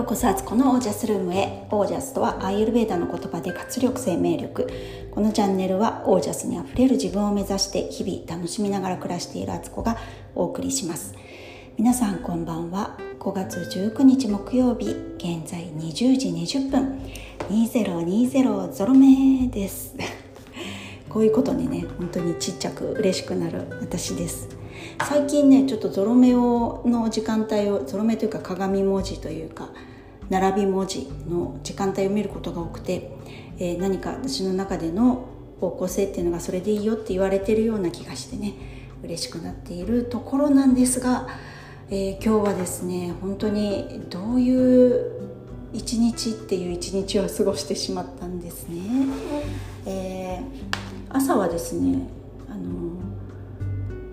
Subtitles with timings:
[0.00, 1.66] ようこそあつこのオージャスルームへ。
[1.70, 4.66] オージャスとはアイユルベーダの言葉で活力生命力。
[5.10, 9.98] このチャンネルはオージャスにあふれる自分を目指して日々楽しみながら暮らしているあつこが
[10.34, 11.12] お送りします。
[11.76, 12.96] 皆さんこんばんは。
[13.18, 14.86] 5月19日木曜日
[15.18, 17.02] 現在20時20分。
[17.50, 19.94] 2020ゾロ目です。
[21.10, 24.48] こういうことにね本当にちっちゃく嬉しくなる私です。
[25.06, 29.68] 最近ねちょっとゾロ目をの時間帯をゾロ目というか鏡文字というか
[30.30, 33.10] 並び文字の時間帯を見ることが多くて、
[33.58, 35.28] えー、何か私の中での
[35.60, 38.54] 方向性っていうのがそれでいいよって言われてるような気がしてね
[39.02, 41.28] 嬉しくなっているところなんですが、
[41.90, 45.30] えー、今日はですね本当にどういう
[45.72, 48.80] 一日っていう一日を過ごしてしまったんですね。
[49.86, 50.42] えー、
[51.10, 52.08] 朝はですね
[52.48, 53.00] あの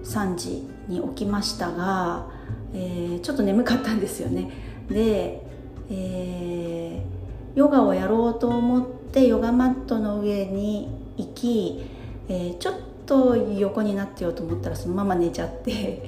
[0.04, 2.28] 3時に起きましたが、
[2.74, 4.52] えー、ちょっと眠かったんですよね
[4.90, 5.42] で、
[5.90, 11.86] えー、ヨガをやろうと思ってヨガマットの上に行き、
[12.30, 16.04] えー、ちょっと横になってようと思ったらそのまま寝ちゃって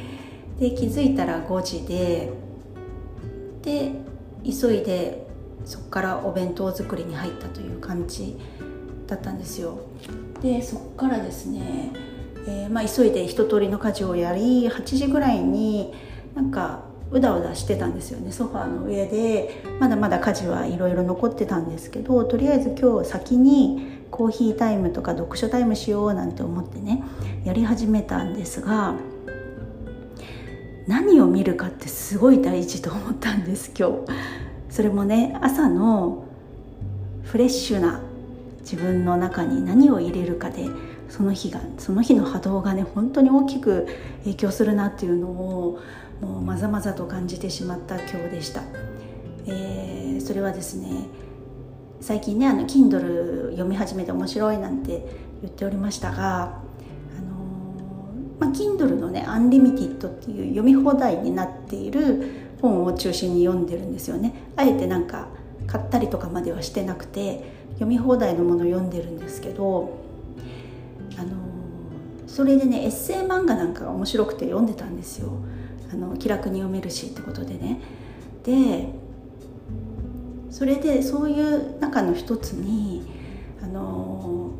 [0.59, 2.31] で気づいたら5時で
[3.61, 3.91] で
[4.43, 5.27] 急いで
[5.65, 8.37] そこからお弁当作りに入ったという感じ
[9.07, 9.79] だったんですよ。
[10.41, 11.91] でそこからですね
[12.47, 15.93] えー、まあ、急いで一通りの家事をやり8時ぐらいに
[16.35, 18.31] なんかうだうだしてたんですよね。
[18.31, 19.63] ソファーの上で。
[19.79, 27.03] まだまだ家事はいろいろ残ってたんですけどとりあえず今日先にコーヒータイムとか読書タイムしようなんて思ってね
[27.45, 28.95] やり始めたんですが
[30.87, 33.93] 何を見るかってすごい大事と思ったんです今日。
[34.69, 36.25] それもね朝の
[37.23, 38.01] フレッシュな
[38.59, 40.65] 自分の中に何を入れるかで
[41.09, 43.87] その日がその日の波動がね本当に大きく
[44.25, 45.79] 影響するなっていうのを
[46.21, 48.63] もうまざまざと感じてしまった今日でした、
[49.47, 51.07] えー、それはですね
[52.01, 55.05] 最近ねあの Kindle 読み始めて面白いなんて
[55.41, 64.33] 言っておりましたがあのー、まあ、Kindle のね「アンリミティッド」っていう読み放題になっている本を中心に読んでるんですよね。
[64.55, 65.27] あえてなんか
[65.67, 67.43] 買ったりとかまではしてなくて
[67.73, 69.99] 読み放題のものを読んでるんですけど
[71.17, 71.29] あの
[72.27, 75.29] それでねエッセイ漫画なんかが面白くて読んでたんですよ。
[75.91, 77.81] あの気楽に読めるしってことでね。
[78.43, 78.89] で
[80.49, 83.03] それでそういう中の一つに
[83.61, 84.51] あの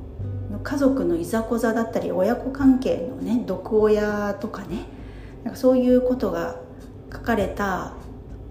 [0.63, 4.85] 家族のいざこざだったり親子関係のね毒親とかね。
[5.43, 6.57] なんかそういうことが
[7.11, 7.93] 書かれた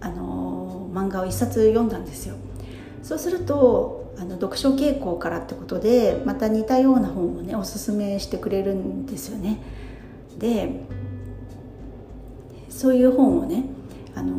[0.01, 2.37] あの漫画を一冊読んだんですよ。
[3.03, 9.61] そうするとあの読書傾向からってことでまた似たような本をねおすすめしてくれるんですよね。
[10.39, 10.81] で
[12.79, 13.65] そういう本をね
[14.15, 14.37] あの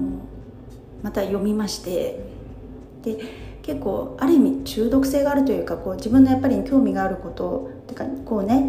[1.04, 2.22] また読みまして
[3.04, 3.18] で
[3.64, 8.64] 結構ある意味中毒性があるというかこう自分のやっぱり興味があることってかこうね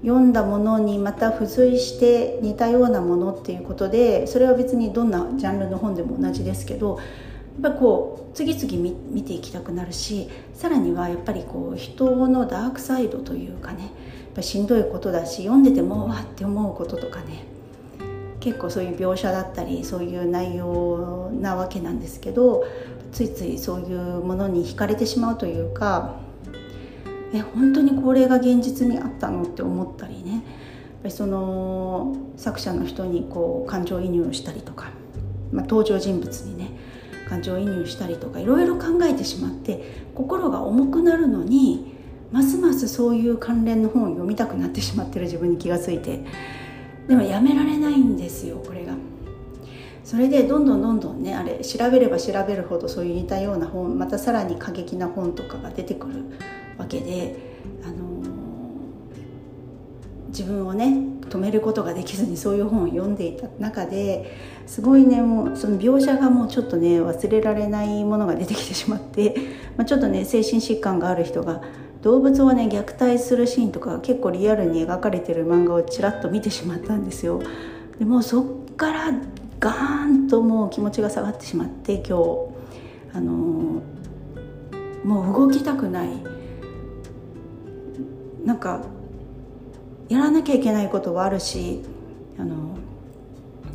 [0.00, 6.98] 読んだものにまた付随して似たようなものっていうことでそれは別にどんなジャンルの本でも同じですけど
[7.62, 13.90] やっぱこう次々見ていきたくなるしさらにはやっぱりこう人のダークサイドというかねやっ
[14.34, 17.53] ぱしんどいことだし読んでてもわって思うこととかね
[18.44, 22.66] 結構そういう描写だったりそういう内容なわけなんですけど
[23.10, 26.16] ついついそういうものに惹かれてしまうというか
[27.32, 30.32] え本当にこれが現実にあったのって思ったりね。
[30.32, 30.40] やっ
[31.04, 34.90] ぱりその作者の人にこう感情移入したりとか、
[35.50, 36.70] まあ、登場人物にね
[37.28, 41.94] 感情移入したりとかいろいろ考えてしまって心が重くなるのに
[42.32, 46.24] ますますそういう関連の本を読みたくなってしまってる自分に気がついて
[47.08, 48.94] でもやめられないんですよこれが。
[50.04, 56.24] それでどんどんどんどんねあれ調べれば調べるほどそういう似たような本またさらに過激な本とかが出てくる
[56.76, 57.36] わけで、
[57.82, 58.28] あのー、
[60.28, 64.30] 自分をね止めることができずにそういう本を読んでいた中で
[64.66, 69.34] すごいねもうその描写がもうちょっとね忘れられないものが出てきてしまって、
[69.78, 71.62] まあ、ちょっとね精神疾患がある人が
[72.04, 77.40] 動物をね虐待するシーンとか結構リアルに描かれてる漫画をちらっと見てしまったんですよ。
[77.98, 79.10] でもそっから
[79.58, 82.54] ガーンともう気持ちが下がってしまって今日。
[83.14, 86.08] あのー、もう動きたくない。
[88.44, 88.82] なんか
[90.10, 91.80] やらなきゃいけないことはあるし
[92.38, 92.76] あの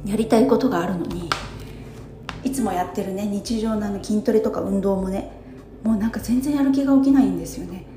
[0.06, 1.28] やりたいことがあるのに
[2.44, 5.32] いつもやってるね日常のあの筋トレとか運動もね
[5.82, 7.88] もうなんか全然やる気が起きないんですよね。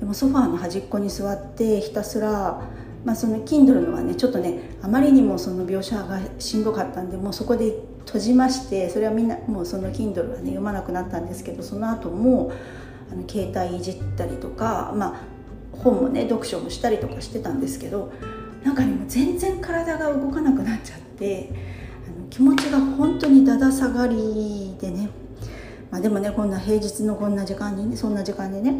[0.00, 2.62] でもソファーの端っこに座ってひたすら
[3.04, 7.74] まあ、その Kindle のはねちょっとねあまりにもその描写がしんどかったんでもうそこで
[8.04, 12.52] 閉じましてそれはみんなもうその Kindle はね読まなくなったんですけどその後も
[13.10, 15.20] あの携帯いじったりとか、まあ、
[15.72, 18.12] 本もね読書もしたりとかしてたんですけど
[18.64, 21.50] なんかねもう全然体が動かなくなっちゃって
[22.06, 25.08] あの気持ちが本当にだだ下がりでね、
[25.90, 28.74] まあ、でもねこんな平日のこんな時間にねそんな時間でね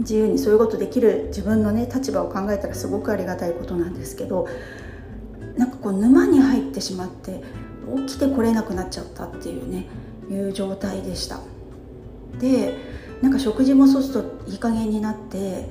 [0.00, 4.48] 自由にそういうことできる自分のね立場を考えたらすごくありがたいことなんですけど
[5.56, 7.42] なんかこう沼に入ってしまって
[8.06, 9.86] 起きてこれなくなっちゃったっていうね
[10.30, 11.40] いう状態でした。
[12.38, 12.74] で
[13.20, 15.68] なんか食事もそうするといい加減になって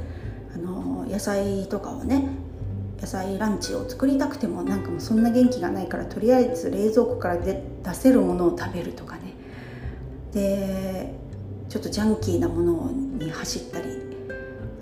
[0.56, 2.28] あの野菜とかをね
[3.02, 9.34] 野菜ランチを作りたくてもなんかもうそんな元気がないからとりあえず冷蔵庫からで出せるものを食べるとかね。
[10.34, 11.14] で
[11.68, 14.11] ちょっとジャンキーなものに走ったり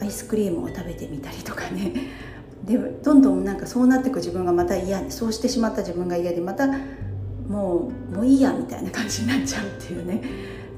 [0.09, 1.93] イスクリームを食べてみたりとかね。
[2.65, 6.67] でどんどんなんかそうなっていく自分がまた嫌そうしてしまった自分が嫌でまた
[7.47, 10.21] もうもういいやみたいな感じになっちゃうっていうね。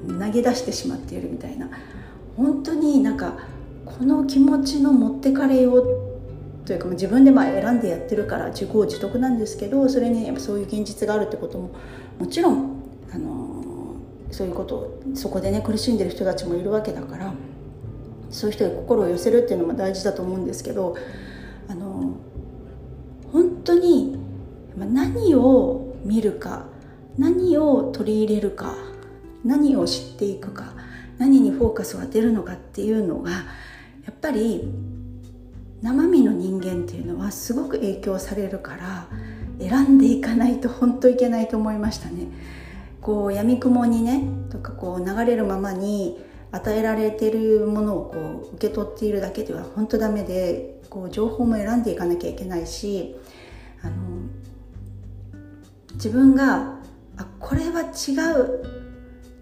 [0.08, 1.68] 投げ出してしまっているみたいな。
[2.36, 3.36] 本当になんか
[3.84, 6.12] この気持ちの持ってかれよう
[6.64, 11.70] というか自分でまあ選んでやってるから自業自得なんですけどそれにやっぱそういう現実があるってことも
[12.18, 12.82] もちろん、
[13.12, 13.96] あの
[14.30, 17.34] そういうことそこでね苦しんでる人たちもいるわけだから
[18.32, 20.96] そういう人に心を寄せるっていうのも大事だと思うんですけど
[21.68, 22.16] あの
[23.30, 24.18] 本当に
[24.76, 26.66] 何を見るか
[27.18, 28.74] 何を取り入れるか
[29.44, 30.74] 何を知っていくか
[31.18, 33.38] 何にフォーカスを当てるのかっていうのがや
[34.10, 34.72] っぱり
[35.82, 39.08] 生身の人間っていうのはすごく影響されるから
[39.58, 42.28] 選んでいかないと本当いけないと思いましたね。
[43.00, 46.18] こう闇雲にねとかこう流れるままに
[46.52, 53.16] 与えられているものをこう受け取っているだけでは本当ダメでこう情報も選んでいかなきゃいけないし
[53.82, 53.96] あの
[55.94, 56.76] 自分が
[57.16, 58.64] あこれは違う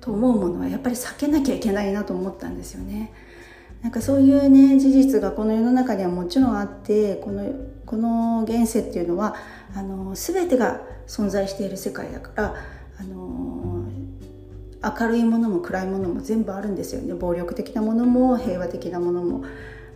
[0.01, 3.13] と思うものはやっぱり避けなきゃいけないなと思ったんですよね。
[3.83, 7.51] なんかそういうね事実がこの世の中にはもちろんあってこの
[7.87, 9.35] この現世っていうのは
[9.75, 12.55] あの全てが存在している世界だから
[13.01, 13.50] あの
[14.83, 17.15] 明るいものも暗いものも全部あるんですよね。
[17.15, 19.45] 暴力的なものも平和的なものも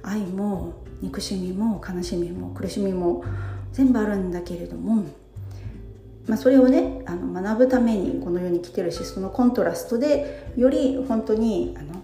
[0.02, 3.24] 愛も憎しみも悲しみも苦しみも
[3.72, 5.04] 全部あるんだけれども、
[6.26, 12.02] まあ、それをねあの学ぶためにこの世に来てるしそのコントラストでより本当にあの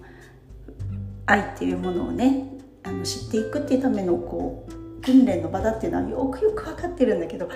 [1.26, 2.48] 愛っていうものをね
[2.82, 7.48] あの知っていくっていうためのこう訓練の場だっていうのはよくよく分かってるんだけど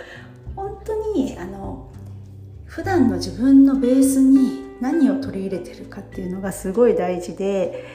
[0.54, 1.90] 本当にあの
[2.66, 7.88] 普段の自分のベースに何を取り入れてるかっていうのがすごい大事で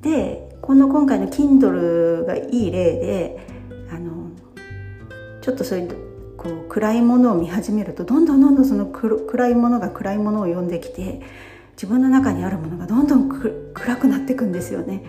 [0.00, 3.46] でこの今回の Kindle がいい例で
[3.92, 4.32] あの
[5.40, 11.22] ちょっとそういうこう暗いものを見始めるとどんどんどんどんその暗いものが暗いものを呼んできて
[11.74, 15.04] 自分の中にあるものがどんどん暗くなっていくんですよね。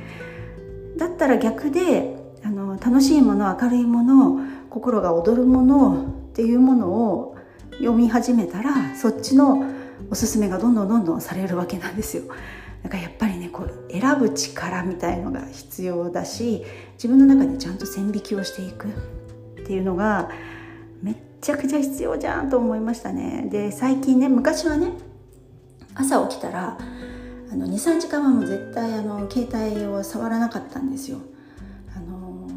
[0.98, 4.40] だったら逆であの楽しいもの明るいもの
[4.70, 7.36] 心が躍るものっていうものを
[7.80, 9.79] 読み始めたらそっちの
[10.12, 12.24] おすすめがどんどんどんどんされるわけなんですよ。
[12.84, 16.64] だからやっぱりねこう選ぶ力みたいのが必要だし
[16.94, 20.30] 自分の中でちゃんと線引きをしていくっていうのが
[21.02, 23.48] めっちゃくちゃ必要じゃんと思いましたね。
[23.52, 24.94] で最近ね昔はね
[25.94, 26.78] 朝起きたら
[27.52, 31.18] 23時間はもう絶対あの携帯を触らなかったんですよ。
[31.96, 32.48] あの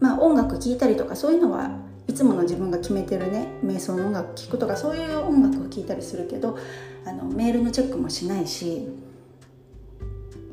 [0.00, 1.70] まあ音楽聴いたりとかそういうのは
[2.12, 6.58] いつもの自分が決めてるね瞑想の音楽聴くとかそういう音楽を聴いたりするけど
[7.06, 8.86] あのメールのチェックもしないし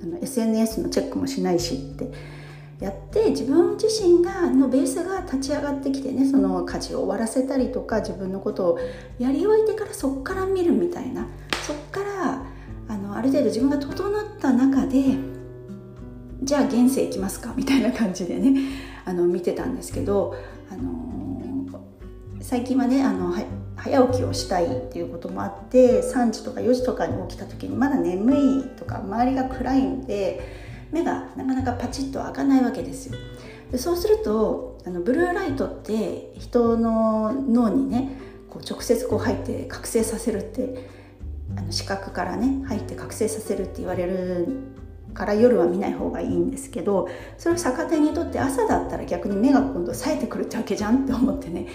[0.01, 2.09] あの SNS のチェックもしないしって
[2.79, 8.79] やって自分自身がのベースが立ち上がってきてねその家事を終わらせたりとか自分のことを
[9.19, 11.27] やり終えてからそっから見るみたいな
[11.67, 12.45] そっから
[12.87, 15.17] あのある程度自分が整った中で
[16.41, 18.61] じゃあ現世行きますかみたいな感じでね
[19.03, 20.35] あの見てたんですけど、
[20.71, 21.28] あの
[22.49, 23.31] 最近はねあの
[23.75, 30.41] 早起きをしたいっていうこともあって3時とか4時とかに起きた時にまだ眠いとか周りが暗いんで
[30.91, 33.19] 目がなかなかパチッと開かないわけですよ。
[33.71, 38.17] でそうするとあのブルーライトって人の脳にね
[38.49, 40.87] こう直接こう入って覚醒させるって
[41.55, 44.47] あの視覚からね入って覚醒させるって言われる
[45.13, 51.67] から夜は見ない方がいいんですけどそれを逆手にとって朝だったら逆に目が今度冴えてくるってわけじゃんって思ってね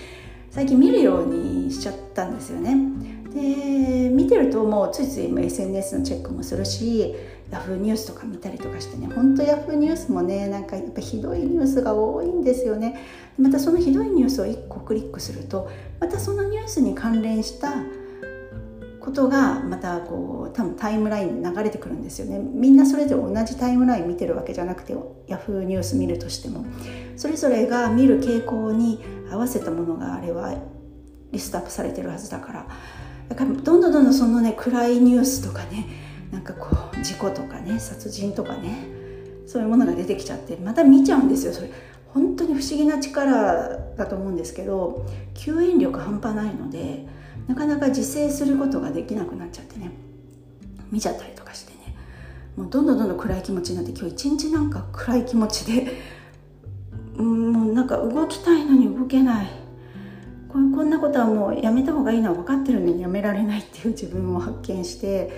[0.55, 2.77] 最近見るようにしちゃったんですよね。
[3.35, 7.13] で見てるともうついつい SNS のチェックもするし
[7.51, 9.09] ヤフーニュースとか見たりとかしてね。
[9.13, 13.01] 本当ヤフーニュースもねなんかやっぱひどいニュースが多いんですよね。
[13.37, 15.69] またそのひどいニュースを1個クリックすると
[15.99, 17.73] またそのニュースに関連した
[19.01, 22.39] ことがまたこう多分タイムラインに流れてくるんですよね。
[22.39, 24.95] みんなそれぞれ同じタイムライン見てるわけじゃなくて
[25.27, 26.65] ヤフーニュース見るとしても。
[27.17, 29.01] それぞれが見る傾向に
[29.35, 30.55] 合わせたものがあれは
[31.33, 32.67] リストアップされてるはずだから。
[33.29, 35.87] だからどんどんどんどんそのね暗いニュースとかね
[36.31, 38.87] なんかこう事故とかね殺人とかね
[39.47, 41.53] そういうものが出てきちゃってまた見ちゃうんですよ。
[41.53, 41.71] それ
[42.09, 47.07] 本当に不思議な力だと思うんですけど吸引力半端ないので
[47.49, 49.91] なかなか自制することができなくなっちゃってね
[50.93, 51.97] 見ちゃったりとかしてね。
[52.57, 55.87] もうどんどんどんどん暗い気持ちになって今日一日なんか暗い気持ちで
[57.17, 59.65] もうなんか動きたいのに動けない。
[60.49, 65.33] ここんなことはもうやめた方がいいのは分かってるのにやめられないっていう自分を発見して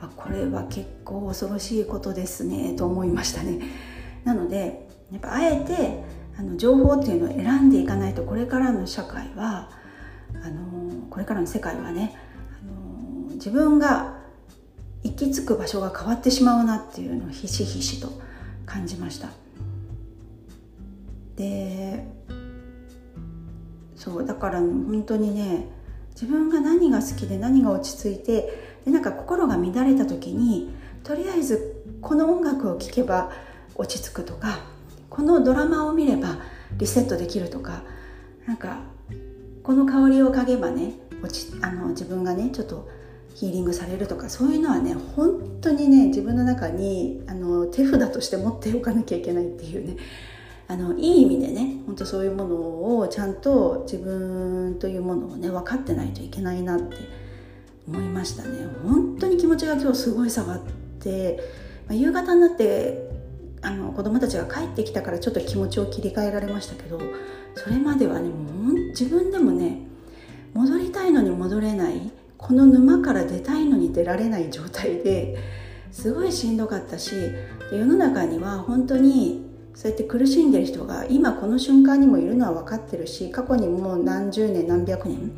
[0.00, 3.60] あこれは結構恐ろしいことですねと思いましたね。
[4.24, 6.04] なのでやっぱあえて
[6.38, 9.70] あの情報っていうのを選んでいかないとこれからの社会は
[10.34, 12.14] あのこれからの世界はね
[12.62, 14.18] あの自分が
[15.02, 18.08] 行き着く場所が変わってしまうなっていうのをひしひしと
[18.66, 19.30] 感じました。
[21.38, 22.04] で
[23.94, 25.68] そうだから本当にね
[26.10, 28.52] 自分が何が好きで何が落ち着いて
[28.84, 30.70] でなんか心が乱れた時に
[31.04, 33.30] とりあえずこの音楽を聴けば
[33.76, 34.58] 落ち着くとか
[35.08, 36.38] このドラマを見れば
[36.76, 37.82] リセットできるとか
[38.46, 38.80] なんか
[39.62, 42.88] この香りを嗅げばね落ちあの自分がねちょっと
[43.34, 49.96] ヒーリングされるとかそういうのはね本当にね自分の中にあの手札として持っておかなきゃいけないっていうね
[50.68, 56.96] あのいい意味でね本当そういうものをちゃんと自分というものをね分かってないといけないなって
[57.88, 58.66] 思いましたね。
[58.84, 60.60] 本当に気持ちが今日すごい下がっ
[61.00, 61.40] て、
[61.88, 63.08] まあ、夕方になって
[63.62, 67.00] あの子供たちが帰ってきたからちょっと気持ちを切り替えられましたけど
[67.54, 69.80] それまではねもう自分でもね
[70.54, 75.38] 戻りたいのに戻れないこの沼から出たいのに出られない状態で
[75.90, 77.14] すごいしんどかったし
[77.72, 79.47] 世の中には本当に
[79.78, 85.30] そうやって苦しんでる人が今この瞬間にもいるのは分かってるし過去にもう何十年何百年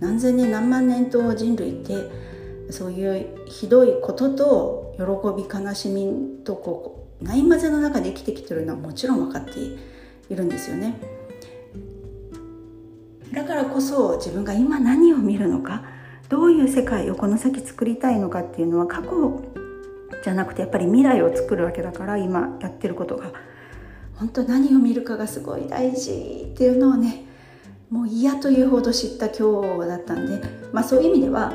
[0.00, 5.04] 何千年何万年と人類ってそういうひどいことと喜
[5.40, 9.78] び悲しみとこうないまぜの中で生きてきてるのはもちろん分かってい
[10.34, 11.00] るんですよね。
[13.32, 15.84] だからこそ自分が今何を見るのか
[16.28, 19.40] どういう世界をこの先作りたいのかっていうのは過去
[20.24, 23.53] じゃなくてやっぱり未来を作るわけだから今やってることが
[24.18, 27.24] 本当何を見るかがすごい大事っていうのをね
[27.90, 31.52] もう嫌というほど知った今日だったんで、まあ、そういう意味では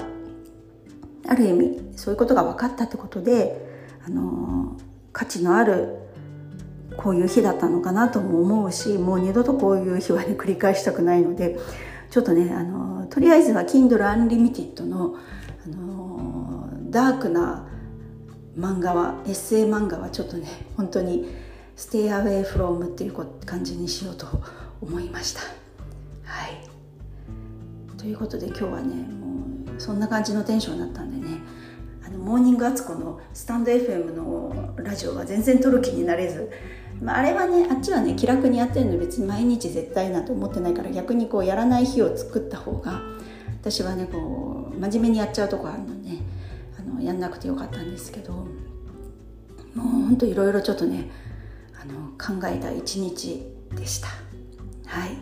[1.27, 3.67] ある意味そういうことが分かったってことで、
[4.05, 4.77] あの
[5.11, 5.97] 価値のある
[6.97, 11.59] こういう日だったのかなとも思うしもう二度とこういう日はね繰り返したくないので
[12.09, 15.15] ちょっとね、あのとりあえずは Kindle Unlimited の、
[15.65, 17.67] あのダークな
[18.57, 21.27] 漫画はエッセイ漫画はちょっとね本当に
[21.79, 23.13] ステイアウェイフロームっていう
[23.45, 24.27] 感じにしようと
[24.81, 25.39] 思いました。
[26.25, 26.57] はい。
[27.97, 29.45] ということで今日はねも
[29.77, 31.37] うそんな感じのテンションだったんでね
[32.05, 36.51] あのモーニングアツコのスタンド FM のラジオは全然撮る気になれず、
[37.01, 42.99] まあ、あれはねあっちはね気楽にやってるの別に毎日絶対なんて思ってないから逆にこうやらない日を作った方が
[43.61, 46.17] 私はねこう真面目にやっちゃうとこあるので、ね、
[46.77, 48.45] あのやんなくてよかったんですけども
[49.75, 51.09] うほんといろいろちょっとね
[51.81, 53.45] あの考えた一日
[53.75, 54.07] でした。
[54.85, 55.17] はい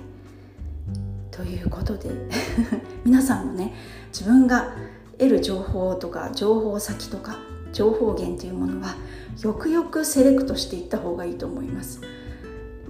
[1.32, 2.10] ということで
[3.06, 3.74] 皆さんもね
[4.12, 4.74] 自分が
[5.20, 7.38] 得る情報とか情報先とか
[7.74, 8.96] 情報源というものは
[9.44, 12.02] よくよくセレクトしていった方がいいと思います。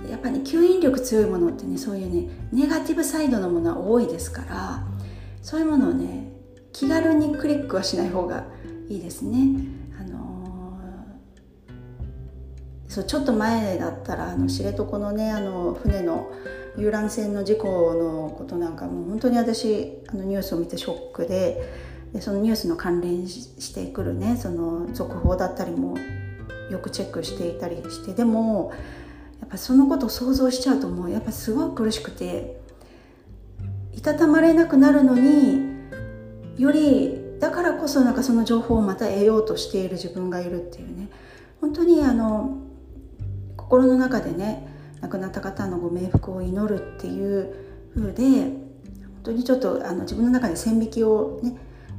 [0.10, 4.88] やっぱり、ね、吸引力強いものってねそういうねネガティブサイドのものは多いですから
[5.42, 6.32] そういうものをね
[6.72, 8.46] 気軽にクリックはしない方が
[8.88, 9.50] いいですね。
[12.98, 16.32] そうちょっと前だったらあの知床のねあの船の
[16.80, 21.62] 遊覧船の事故のことなんかもう本当に私あのニュースを見てショックで
[22.12, 25.96] でそのニュースの関連してくるねその続報だったりも
[26.72, 28.74] よくチェックしていたりしてでも
[29.42, 32.60] やっぱそのことを想像しちゃうともうやっぱすごい苦しくて
[33.94, 35.62] いたたまれなくなるのに
[36.58, 41.10] よりだからこそなんかその情報をまた得ようとしている自分がいるっていうね。
[41.62, 42.67] 本当にあの
[43.68, 44.66] 心の中でね
[45.02, 47.54] 亡くなった方のご冥福を祈るっていう
[47.94, 48.62] 風で本
[49.24, 51.58] 当にちょっとあの自分の中で線引きをね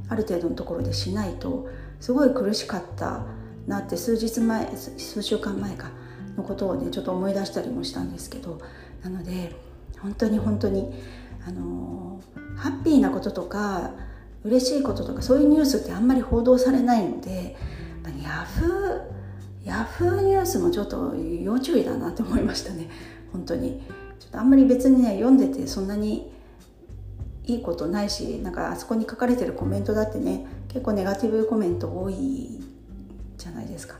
[0.09, 3.23] ある程度のところでしないとすごい苦しかった
[3.67, 5.91] なって数日前数週間前か
[6.35, 8.59] のことをねちょっと思い出したりもしたんですけど
[9.03, 9.55] なので
[10.01, 10.91] 本当に本当に
[11.47, 12.19] あの
[12.57, 13.91] ハッピーなこととか
[14.43, 17.55] 嬉しいこととかそういうニュースってあんまり報道されないので
[18.23, 19.18] ヤフー
[19.65, 22.89] ヤフーニュースもちょっと要注意だなって思いましたね。
[23.31, 23.81] 本当に。
[24.19, 26.31] ちょっとあんまり別にね読んでてそんなに
[27.45, 32.59] いいことないしなんかあそこに書かれてるコメントだってね結構ネガティブコメント多い
[33.37, 33.95] じゃないですか。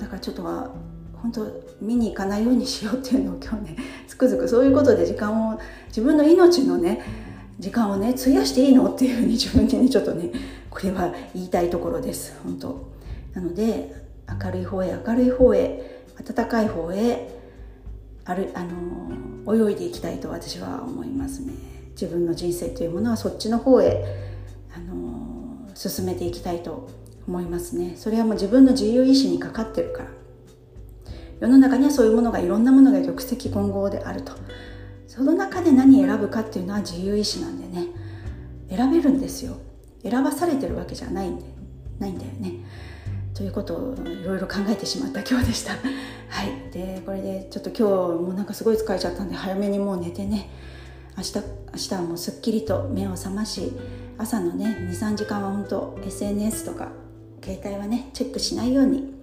[0.00, 0.70] だからちょっとは
[1.14, 1.46] 本当
[1.80, 5.58] 見に行かないようにしようっていうのを今日ね つくづくそういうことで時間を
[5.88, 7.02] 自分の命のね
[7.58, 10.30] 時間をね費やしていいのっていうふうに自分にねちょっとね
[10.70, 12.34] これは言いたいところです。
[12.44, 12.86] 本当。
[13.34, 17.28] なので明るい方へ明るい方へ暖かい方へ
[18.24, 21.52] あるあの泳いでいきたいと私は思いますね。
[21.92, 24.04] 自分の人生というものはそっちの方へ
[24.74, 26.88] あの進めていきたいと
[27.26, 27.94] 思いますね。
[27.96, 30.08] それはもう自分の自由意志にかかってるから。
[31.38, 34.32] 世の中にはそういうものがいろんなものが玉石混合であると。
[35.06, 37.86] その中で何選ぶかっていうのは自由意志なんでね。
[38.68, 39.56] 選べるんですよ。
[40.02, 41.44] 選ばされてるわけじゃないんで
[41.98, 42.52] ないんだよね。
[43.36, 45.72] ということをいろいろ考えてしまった今日でした。
[46.28, 46.72] はい。
[46.72, 50.48] でこれでちょっと今日もなんかすごい疲れちゃったんで早めにもう寝てね。
[51.18, 51.42] 明日明
[51.74, 53.72] 日はもうすっきりと目を覚まし
[54.18, 56.92] 朝のね23時間は本当 SNS とか
[57.42, 59.14] 携帯はねチェックしないように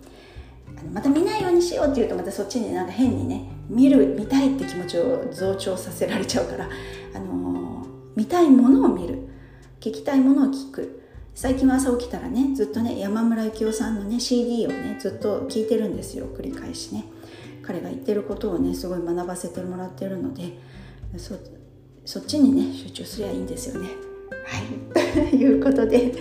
[0.91, 6.69] また見ないようにしようって言うとまたそっちになんか変にね見る見たいって気持ちを増長させられちゃうから、
[7.15, 9.19] あのー、見たいものを見る。
[9.79, 11.02] 聞きたいものを聞く。
[11.35, 17.05] 最近は朝起きたらねずっとね山村幸雄さんのね CD をねずっと聞いてるんですよ繰り返しね。
[17.63, 20.57] 彼が言ってることをねすごい学ばせてもらってるので
[21.17, 21.35] そ
[22.05, 23.89] そっちにね集中すりゃいいんですよね。
[24.45, 25.29] はい。
[25.29, 26.13] と いうことで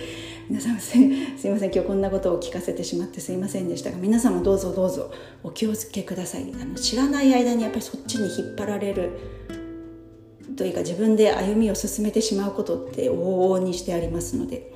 [0.49, 1.09] 皆さんすい
[1.49, 5.11] ません今日こんなことを聞かせてしまってすいませんでしたが皆さんもどうぞどうぞ
[5.43, 6.51] お気をつけください。
[6.59, 9.11] あの知らない間にやっぱりそっちに引っ張られる
[10.55, 14.72] というか自分で歩みを進めてしまうことって往々にしてありますので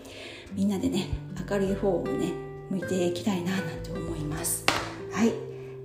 [0.54, 1.08] みんなでね
[1.50, 2.32] 明るい方をね
[2.70, 4.66] 向いていきたいななんて思います。
[5.12, 5.32] はい。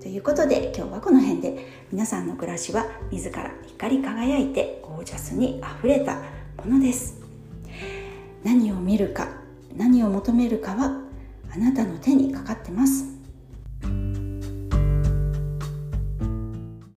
[0.00, 6.16] ということで今日はこの辺で皆さんの暮らしは自ら光り輝いてゴージャスにあふれた
[6.56, 7.20] ものです。
[8.42, 9.28] 何を見るか
[9.76, 11.00] 何を求めるかは
[11.54, 13.11] あなたの手にかかってます。